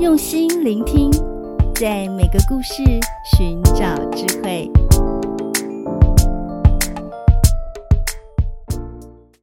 [0.00, 1.10] 用心聆听，
[1.74, 2.84] 在每个故事
[3.36, 4.70] 寻找智慧。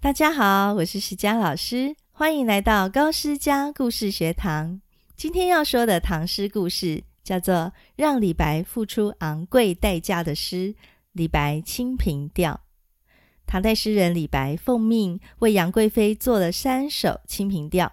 [0.00, 4.80] 大家好，我是诗佳老师，欢迎来到高诗佳故事学堂。
[5.16, 7.54] 今天要说的唐诗故事叫做
[7.94, 10.56] 《让李白付出昂贵代价的诗》——
[11.12, 12.52] 《李白清平调》。
[13.46, 17.86] 唐代诗人李白奉命为杨贵妃做了三首《清平调》。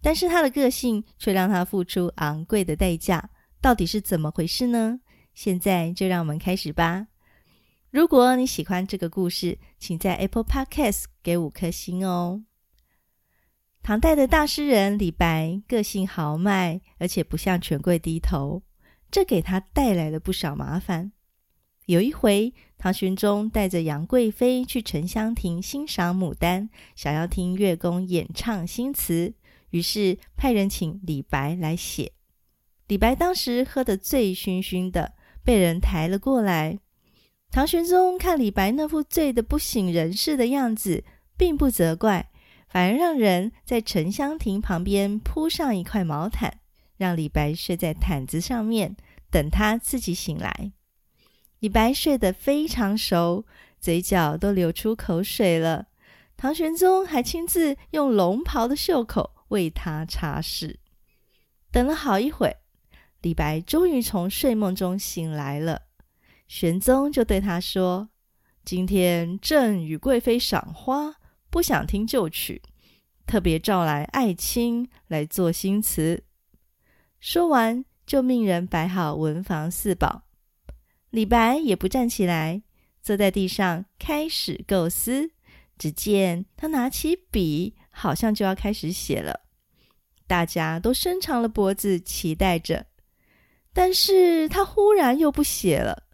[0.00, 5.00] 但是他的个性却让他付出昂贵的代价，到底是怎么回事呢？
[5.34, 7.06] 现在就让我们开始吧。
[7.90, 12.42] 如果你喜欢这个故事，请在 Apple Podcast 给五颗星哦。
[13.82, 18.62] 唐代的大诗人李白个性豪迈，而且不向权贵低头，
[19.10, 21.12] 这给他带来了不少麻烦。
[21.86, 29.32] 有一回，唐玄宗带着杨贵妃去沉香亭欣赏牡丹，想要听乐工演唱新词。
[29.70, 32.12] 于是派人请李白来写。
[32.86, 35.12] 李白当时喝得醉醺醺的，
[35.44, 36.78] 被人抬了过来。
[37.50, 41.04] 唐玄宗看李白那副醉得不省人事的样子，
[41.36, 42.30] 并不责怪，
[42.68, 46.60] 反而让人在沉香亭旁边铺上一块毛毯，
[46.96, 48.96] 让李白睡在毯子上面，
[49.30, 50.72] 等他自己醒来。
[51.60, 53.44] 李白睡得非常熟，
[53.80, 55.86] 嘴角都流出口水了。
[56.36, 59.34] 唐玄宗还亲自用龙袍的袖口。
[59.48, 60.76] 为他擦拭，
[61.70, 62.56] 等了好一会，
[63.22, 65.82] 李白终于从睡梦中醒来了。
[66.46, 68.08] 玄宗就对他说
[68.64, 71.16] ：“今天朕与贵妃赏花，
[71.50, 72.62] 不想听旧曲，
[73.26, 76.24] 特别召来爱卿来作新词。”
[77.20, 80.22] 说完，就命人摆好文房四宝。
[81.10, 82.62] 李白也不站起来，
[83.02, 85.30] 坐在地上开始构思。
[85.78, 87.76] 只见他拿起笔。
[87.98, 89.40] 好像就要开始写了，
[90.28, 92.86] 大家都伸长了脖子期待着。
[93.72, 96.04] 但是他忽然又不写了，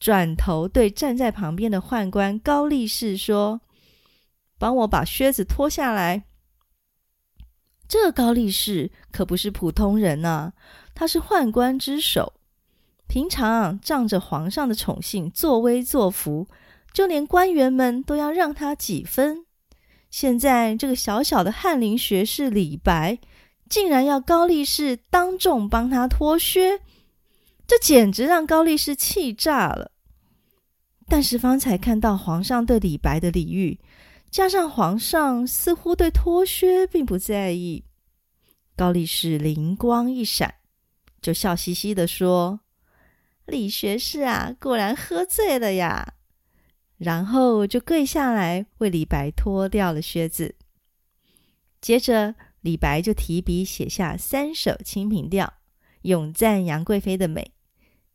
[0.00, 3.60] 转头对站在旁边的宦官高力士说
[4.58, 6.24] ：“帮我把靴子脱下来。”
[7.86, 10.54] 这高力士可不是普通人啊，
[10.94, 12.32] 他是宦官之首，
[13.06, 16.48] 平常仗着皇上的宠幸，作威作福，
[16.92, 19.44] 就连官员们都要让他几分。
[20.12, 23.18] 现在这个小小的翰林学士李白，
[23.70, 26.80] 竟然要高力士当众帮他脱靴，
[27.66, 29.90] 这简直让高力士气炸了。
[31.08, 33.80] 但是方才看到皇上对李白的礼遇，
[34.30, 37.82] 加上皇上似乎对脱靴并不在意，
[38.76, 40.56] 高力士灵光一闪，
[41.22, 42.60] 就笑嘻嘻地说
[43.46, 46.12] ：“李学士啊，果然喝醉了呀。”
[47.02, 50.54] 然后就跪下来为李白脱掉了靴子。
[51.80, 55.46] 接着，李白就提笔写下三首《清平调》，
[56.02, 57.52] 咏赞杨贵妃的美。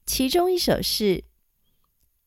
[0.05, 1.25] 其中一首是：“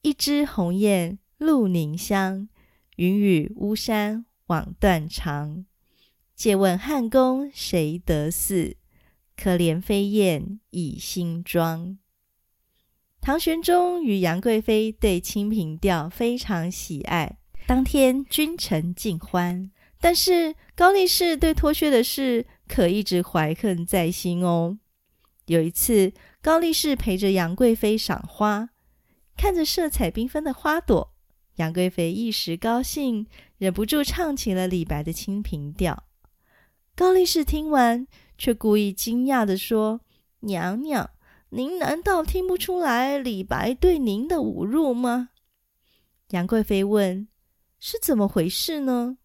[0.03, 2.51] 一枝红艳露凝香，
[2.97, 5.65] 云雨巫山枉断肠。
[6.37, 8.77] 借问汉宫谁得似？
[9.35, 11.97] 可怜飞燕倚新妆。”
[13.21, 17.37] 唐玄宗与杨贵妃对《清平调》非常喜爱，
[17.67, 19.71] 当天君臣尽欢。
[20.01, 24.79] 但是高力士对脱靴的事可一直怀恨在心哦。
[25.45, 28.71] 有一次，高力士陪着杨贵妃赏花，
[29.37, 31.13] 看着色彩缤纷的花朵，
[31.57, 33.27] 杨贵妃一时高兴，
[33.59, 36.05] 忍不住唱起了李白的《清平调》。
[36.97, 38.07] 高力士听完，
[38.39, 40.01] 却故意惊讶地说
[40.41, 41.11] ：“娘娘。”
[41.53, 45.31] 您难道听不出来李白对您的侮辱吗？
[46.29, 47.27] 杨贵妃问
[47.81, 49.19] ：“是怎么回事呢？”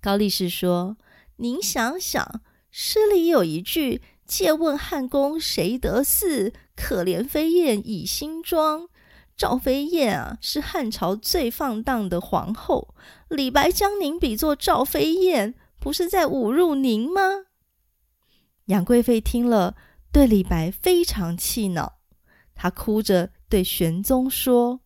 [0.00, 0.96] 高力士说
[1.38, 6.52] ：“您想想，诗里有一句‘借问汉宫谁得似？
[6.76, 8.88] 可怜飞燕倚新妆’。
[9.36, 12.94] 赵飞燕啊，是汉朝最放荡的皇后。
[13.28, 17.46] 李白将您比作赵飞燕，不是在侮辱您吗？”
[18.66, 19.74] 杨贵妃听了。
[20.12, 21.98] 对李白非常气恼，
[22.54, 24.80] 他哭着对玄宗说：“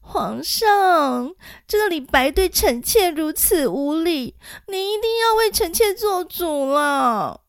[0.00, 1.34] 皇上，
[1.66, 4.36] 这个李白对臣妾如此无礼，
[4.68, 7.40] 您一定要为臣妾做主了。”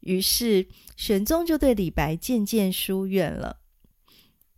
[0.00, 0.66] 于是
[0.96, 3.58] 玄宗就对李白渐渐疏远了。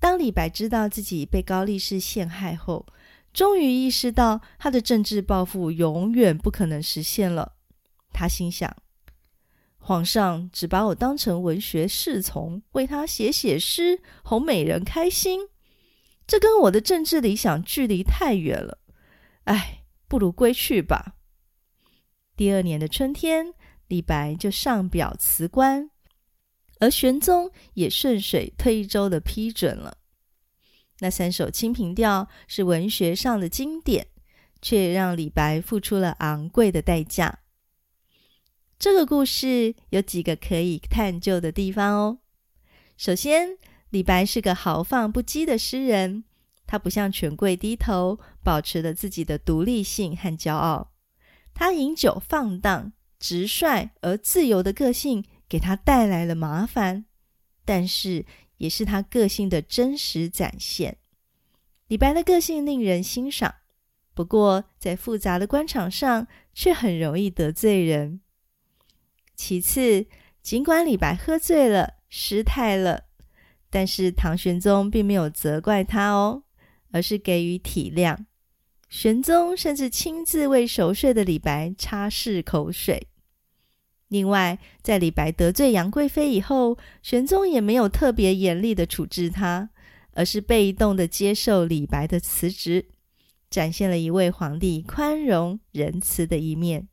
[0.00, 2.86] 当李白知道自己被高力士陷害后，
[3.34, 7.52] 终于意识到他的政治抱负永远不可能实现了。
[8.14, 8.74] 他心想。
[9.86, 15.48] 皇上只把我当成文学侍从，为他写写诗，哄美人开心，
[16.26, 18.78] 这跟我的政治理想距离太远了。
[19.44, 21.14] 哎，不如归去吧。
[22.36, 23.54] 第二年的春天，
[23.86, 25.88] 李白就上表辞官，
[26.80, 29.98] 而玄宗也顺水推舟的批准了。
[30.98, 34.08] 那三首《清平调》是文学上的经典，
[34.60, 37.38] 却让李白付出了昂贵的代价。
[38.78, 42.18] 这个故事有几个可以探究的地方哦。
[42.98, 43.56] 首先，
[43.90, 46.24] 李白是个豪放不羁的诗人，
[46.66, 50.92] 他不向权贵低头，保持了自己的独立性和骄傲。
[51.54, 57.06] 他饮酒放荡、直率而自由的个性，给他带来了麻烦，
[57.64, 58.26] 但是
[58.58, 60.98] 也是他个性的真实展现。
[61.88, 63.54] 李白的个性令人欣赏，
[64.12, 68.20] 不过在复杂的官场上，却很容易得罪人。
[69.36, 70.06] 其次，
[70.42, 73.04] 尽管李白喝醉了，失态了，
[73.68, 76.44] 但是唐玄宗并没有责怪他哦，
[76.90, 78.24] 而是给予体谅。
[78.88, 83.08] 玄宗甚至亲自为熟睡的李白擦拭口水。
[84.08, 89.68] 另外，在李白得罪杨贵妃以后，玄宗也没有特别严厉的处置他，
[90.12, 92.86] 而是被动的接受李白的辞职，
[93.50, 96.88] 展现了一位皇帝宽容仁慈的一面。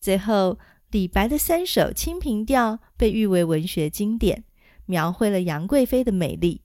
[0.00, 0.58] 最后，
[0.94, 4.44] 李白的三首《清平调》被誉为文学经典，
[4.86, 6.62] 描绘了杨贵妃的美丽，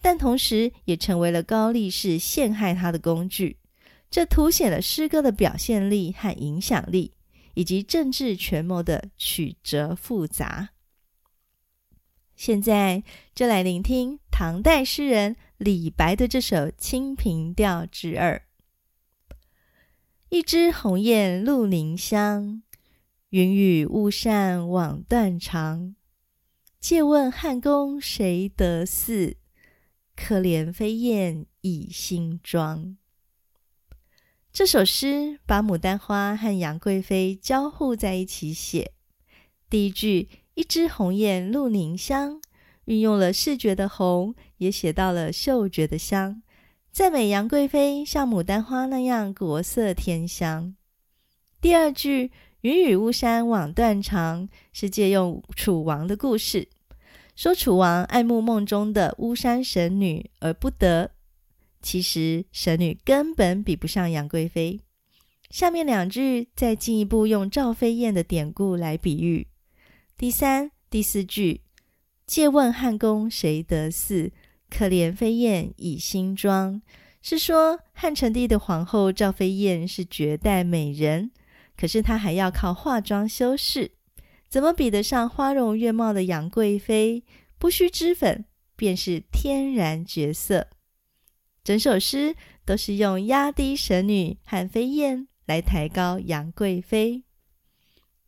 [0.00, 3.58] 但同时也成为了高力士陷害她的工具。
[4.08, 7.14] 这凸显了诗歌的表现力和影响力，
[7.54, 10.68] 以及政治权谋的曲折复杂。
[12.36, 13.02] 现在
[13.34, 18.44] 就来聆听唐代诗人李白的这首《清平调之二》：
[20.28, 22.62] 一枝红艳露凝香。
[23.32, 25.94] 云雨巫山枉断肠，
[26.78, 29.38] 借问汉宫谁得似？
[30.14, 32.98] 可怜飞燕倚新妆。
[34.52, 38.92] 这首诗把牡丹花和杨贵妃交互在一起写。
[39.70, 42.38] 第一句“一枝红艳露凝香”，
[42.84, 46.42] 运用了视觉的红，也写到了嗅觉的香，
[46.90, 50.76] 赞美杨贵妃像牡丹花那样国色天香。
[51.62, 52.30] 第二句。
[52.62, 56.68] 云雨巫山枉断肠，是借用楚王的故事，
[57.34, 61.10] 说楚王爱慕梦中的巫山神女而不得。
[61.80, 64.78] 其实神女根本比不上杨贵妃。
[65.50, 69.48] 下面两句再进一步用赵飞燕的典故来比喻。
[70.16, 71.62] 第三、第四句，
[72.24, 74.30] 借问汉宫谁得似？
[74.70, 76.80] 可怜飞燕倚新妆，
[77.20, 81.32] 是说汉成帝的皇后赵飞燕是绝代美人。
[81.76, 83.92] 可是她还要靠化妆修饰，
[84.48, 87.24] 怎么比得上花容月貌的杨贵妃？
[87.58, 90.68] 不需脂粉，便是天然绝色。
[91.62, 92.34] 整首诗
[92.64, 97.22] 都是用压低神女和飞燕来抬高杨贵妃。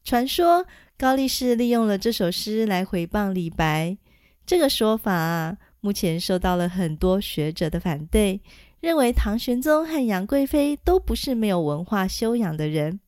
[0.05, 3.99] 传说高力士利用了这首诗来回谤李白，
[4.47, 8.41] 这个说法啊，目前受到了很多学者的反对，
[8.81, 13.01] 认为唐玄宗和杨贵妃都不是没有文化修养的人。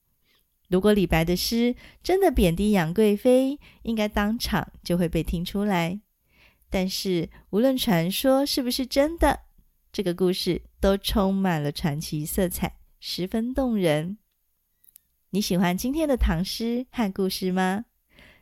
[0.68, 6.00] 如果李白的诗真的贬低杨贵妃，应该当场就会被听出来。
[6.68, 9.40] 但是无论传说是不是真的，
[9.92, 14.18] 这个故事都充满了传奇色彩，十分动人。
[15.30, 17.84] 你喜欢今天的唐诗和故事吗？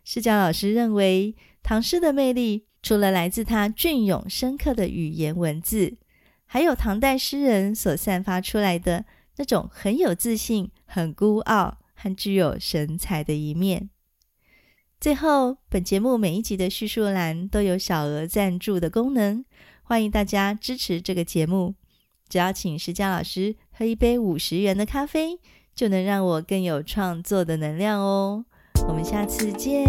[0.03, 5.99] 诗佳老师认为，唐诗的魅力除了来自它隽永深刻的语言文字，
[6.47, 9.05] 还有唐代诗人所散发出来的
[9.37, 11.79] 那种很有自信、很孤傲。
[12.05, 13.89] 很具有神采的一面。
[15.01, 19.43] 最后，本节目每一集的叙述栏都有小额赞助的功能，
[19.83, 21.77] 欢迎大家支持这个节目。
[22.29, 25.41] 只要请石佳老师喝一杯五十元的咖啡，
[25.75, 28.45] 就能让我更有创作的能量哦。
[28.87, 29.83] 我们下次见。